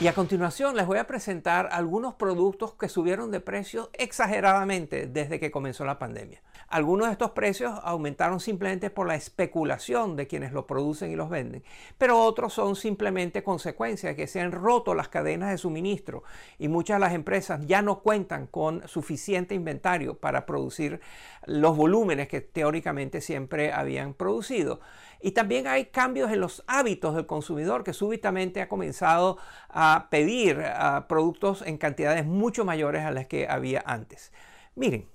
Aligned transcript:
Y 0.00 0.06
a 0.06 0.12
continuación 0.12 0.76
les 0.76 0.86
voy 0.86 0.98
a 0.98 1.08
presentar 1.08 1.70
algunos 1.72 2.14
productos 2.14 2.72
que 2.74 2.88
subieron 2.88 3.32
de 3.32 3.40
precio 3.40 3.90
exageradamente 3.94 5.08
desde 5.08 5.40
que 5.40 5.50
comenzó 5.50 5.84
la 5.84 5.98
pandemia. 5.98 6.40
Algunos 6.68 7.08
de 7.08 7.14
estos 7.14 7.32
precios 7.32 7.80
aumentaron 7.82 8.38
simplemente 8.38 8.90
por 8.90 9.08
la 9.08 9.16
especulación 9.16 10.14
de 10.14 10.28
quienes 10.28 10.52
los 10.52 10.66
producen 10.66 11.10
y 11.10 11.16
los 11.16 11.30
venden, 11.30 11.64
pero 11.96 12.20
otros 12.20 12.52
son 12.52 12.76
simplemente 12.76 13.42
consecuencia 13.42 14.10
de 14.10 14.16
que 14.16 14.28
se 14.28 14.40
han 14.40 14.52
roto 14.52 14.94
las 14.94 15.08
cadenas 15.08 15.50
de 15.50 15.58
suministro 15.58 16.22
y 16.58 16.68
muchas 16.68 16.98
de 16.98 17.00
las 17.00 17.14
empresas 17.14 17.66
ya 17.66 17.82
no 17.82 17.98
cuentan 17.98 18.46
con 18.46 18.86
suficiente 18.86 19.56
inventario 19.56 20.14
para 20.14 20.46
producir 20.46 21.00
los 21.44 21.76
volúmenes 21.76 22.28
que 22.28 22.40
teóricamente 22.40 23.20
siempre 23.20 23.72
habían 23.72 24.14
producido. 24.14 24.78
Y 25.20 25.32
también 25.32 25.66
hay 25.66 25.86
cambios 25.86 26.30
en 26.30 26.40
los 26.40 26.62
hábitos 26.66 27.14
del 27.14 27.26
consumidor 27.26 27.82
que 27.82 27.92
súbitamente 27.92 28.60
ha 28.60 28.68
comenzado 28.68 29.38
a 29.68 30.06
pedir 30.10 30.62
productos 31.08 31.62
en 31.62 31.76
cantidades 31.78 32.24
mucho 32.24 32.64
mayores 32.64 33.04
a 33.04 33.10
las 33.10 33.26
que 33.26 33.48
había 33.48 33.82
antes. 33.84 34.32
Miren. 34.76 35.08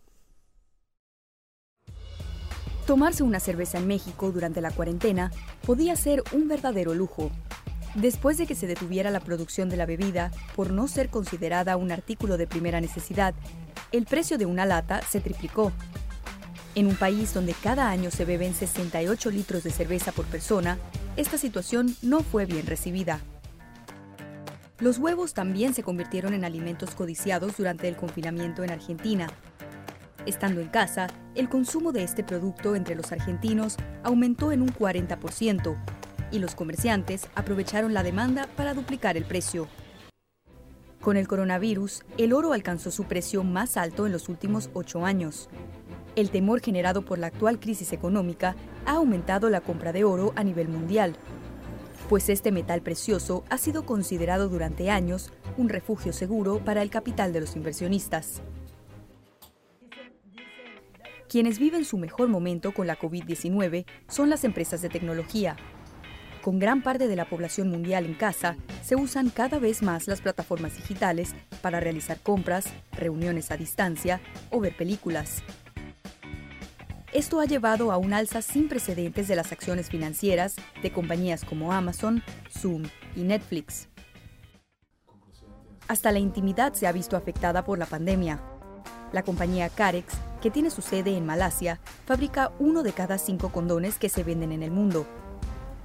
Tomarse 2.86 3.24
una 3.24 3.40
cerveza 3.40 3.78
en 3.78 3.88
México 3.88 4.30
durante 4.32 4.60
la 4.60 4.72
cuarentena 4.72 5.32
podía 5.66 5.96
ser 5.96 6.22
un 6.34 6.50
verdadero 6.50 6.94
lujo. 6.94 7.32
Después 7.96 8.38
de 8.38 8.46
que 8.46 8.56
se 8.56 8.68
detuviera 8.68 9.10
la 9.10 9.22
producción 9.22 9.70
de 9.70 9.78
la 9.78 9.86
bebida 9.86 10.32
por 10.56 10.72
no 10.72 10.90
ser 10.90 11.10
considerada 11.10 11.78
un 11.78 11.94
artículo 11.94 12.38
de 12.38 12.48
primera 12.48 12.82
necesidad, 12.82 13.34
el 13.94 14.06
precio 14.06 14.38
de 14.38 14.48
una 14.48 14.66
lata 14.66 15.02
se 15.04 15.22
triplicó 15.22 15.72
en 16.76 16.88
un 16.88 16.96
país 16.96 17.34
donde 17.34 17.54
cada 17.54 17.90
año 17.90 18.10
se 18.12 18.26
beben 18.26 18.54
68 18.54 19.30
litros 19.30 19.64
de 19.64 19.72
cerveza 19.72 20.12
por 20.12 20.26
persona, 20.26 20.78
esta 21.18 21.38
situación 21.38 21.96
no 22.02 22.22
fue 22.22 22.46
bien 22.46 22.66
recibida. 22.66 23.20
Los 24.80 24.98
huevos 24.98 25.34
también 25.34 25.74
se 25.74 25.84
convirtieron 25.84 26.34
en 26.34 26.44
alimentos 26.44 26.96
codiciados 26.96 27.58
durante 27.58 27.88
el 27.88 27.96
confinamiento 27.96 28.64
en 28.64 28.72
Argentina. 28.72 29.28
Estando 30.26 30.62
en 30.62 30.68
casa, 30.68 31.08
el 31.36 31.48
consumo 31.48 31.92
de 31.92 32.04
este 32.04 32.24
producto 32.24 32.76
entre 32.76 32.96
los 32.96 33.12
argentinos 33.12 33.78
aumentó 34.04 34.52
en 34.52 34.62
un 34.62 34.74
40% 34.74 35.78
y 36.32 36.40
los 36.40 36.56
comerciantes 36.56 37.28
aprovecharon 37.36 37.94
la 37.94 38.04
demanda 38.04 38.48
para 38.58 38.74
duplicar 38.74 39.16
el 39.16 39.26
precio. 39.26 39.68
Con 41.04 41.18
el 41.18 41.28
coronavirus, 41.28 42.04
el 42.18 42.34
oro 42.34 42.54
alcanzó 42.54 42.90
su 42.90 43.04
precio 43.04 43.44
más 43.44 43.78
alto 43.78 44.06
en 44.06 44.14
los 44.14 44.30
últimos 44.30 44.70
ocho 44.74 45.06
años, 45.06 45.50
el 46.16 46.30
temor 46.30 46.62
generado 46.62 47.04
por 47.04 47.20
la 47.20 47.28
actual 47.28 47.60
crisis 47.60 47.94
económica 47.94 48.56
ha 48.86 48.94
aumentado 48.94 49.50
la 49.50 49.62
compra 49.62 49.92
de 49.92 50.04
oro 50.04 50.34
a 50.36 50.44
nivel 50.44 50.68
mundial, 50.68 51.16
pues 52.10 52.30
este 52.30 52.52
metal 52.52 52.82
precioso 52.82 53.44
ha 53.50 53.58
sido 53.58 53.86
considerado 53.86 54.50
durante 54.50 54.90
años 54.90 55.32
un 55.58 55.70
refugio 55.70 56.14
seguro 56.14 56.60
para 56.64 56.82
el 56.82 56.90
capital 56.90 57.34
de 57.34 57.42
los 57.42 57.56
inversionistas. 57.56 58.42
Quienes 61.28 61.58
viven 61.58 61.86
su 61.86 61.98
mejor 61.98 62.28
momento 62.28 62.74
con 62.74 62.86
la 62.86 63.00
COVID-19 63.00 63.86
son 64.08 64.30
las 64.30 64.44
empresas 64.44 64.84
de 64.84 64.90
tecnología. 64.90 65.56
Con 66.44 66.60
gran 66.60 66.84
parte 66.84 67.08
de 67.08 67.16
la 67.16 67.28
población 67.28 67.70
mundial 67.70 68.06
en 68.06 68.14
casa, 68.14 68.58
se 68.84 68.96
usan 68.96 69.30
cada 69.30 69.58
vez 69.58 69.82
más 69.82 70.08
las 70.08 70.22
plataformas 70.22 70.76
digitales 70.76 71.34
para 71.62 71.80
realizar 71.80 72.20
compras, 72.20 72.66
reuniones 72.92 73.50
a 73.50 73.58
distancia 73.58 74.22
o 74.52 74.60
ver 74.60 74.76
películas. 74.76 75.42
Esto 77.14 77.40
ha 77.40 77.46
llevado 77.46 77.92
a 77.92 77.98
un 77.98 78.12
alza 78.12 78.42
sin 78.42 78.68
precedentes 78.68 79.28
de 79.28 79.36
las 79.36 79.52
acciones 79.52 79.88
financieras 79.88 80.56
de 80.82 80.92
compañías 80.92 81.46
como 81.46 81.72
Amazon, 81.72 82.24
Zoom 82.50 82.86
y 83.16 83.22
Netflix. 83.22 83.88
Hasta 85.88 86.12
la 86.12 86.18
intimidad 86.18 86.74
se 86.74 86.88
ha 86.88 86.92
visto 86.92 87.16
afectada 87.16 87.64
por 87.64 87.78
la 87.78 87.86
pandemia. 87.86 88.42
La 89.12 89.22
compañía 89.22 89.70
Carex, 89.70 90.16
que 90.42 90.50
tiene 90.50 90.72
su 90.72 90.82
sede 90.82 91.16
en 91.16 91.24
Malasia, 91.24 91.80
fabrica 92.08 92.52
uno 92.58 92.82
de 92.82 92.94
cada 92.94 93.20
cinco 93.20 93.50
condones 93.50 94.00
que 94.00 94.10
se 94.10 94.24
venden 94.24 94.52
en 94.52 94.64
el 94.64 94.72
mundo. 94.72 95.06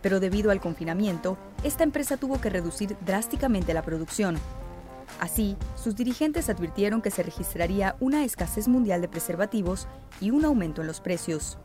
Pero 0.01 0.21
debido 0.21 0.51
al 0.51 0.63
confinamiento, 0.63 1.37
esta 1.63 1.85
empresa 1.85 2.17
tuvo 2.17 2.41
que 2.41 2.49
reducir 2.49 2.97
drásticamente 3.05 3.75
la 3.75 3.83
producción, 3.83 4.39
Así, 5.21 5.57
sus 5.75 5.97
dirigentes 5.97 6.49
advirtieron 6.49 7.03
que 7.03 7.11
se 7.11 7.23
registraría 7.23 7.97
una 8.01 8.25
escasez 8.25 8.69
mundial 8.69 9.01
de 9.01 9.09
preservativos 9.09 9.89
y 10.21 10.31
un 10.31 10.45
aumento 10.45 10.81
en 10.81 10.87
los 10.87 11.01
precios. 11.01 11.59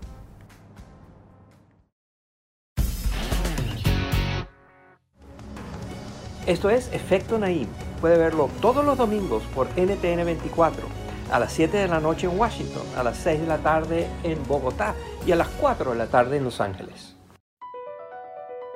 Esto 6.46 6.70
es 6.70 6.92
Efecto 6.92 7.40
Naim. 7.40 7.70
Puede 8.02 8.18
verlo 8.18 8.50
todos 8.59 8.84
los 8.84 8.98
domingos 8.98 9.44
por 9.56 9.68
NTN 9.78 10.26
24, 10.26 10.86
a 11.32 11.40
las 11.40 11.53
7 11.53 11.78
de 11.78 11.88
la 11.88 12.02
noche 12.02 12.28
en 12.28 12.38
Washington, 12.38 12.84
a 12.98 13.03
las 13.03 13.16
6 13.18 13.42
de 13.42 13.48
la 13.48 13.59
tarde 13.59 14.08
en 14.24 14.46
Bogotá 14.46 14.94
y 15.26 15.32
a 15.32 15.38
las 15.38 15.48
4 15.48 15.92
de 15.92 15.98
la 15.98 16.08
tarde 16.08 16.36
en 16.36 16.44
Los 16.44 16.59
Ángeles. 16.59 17.16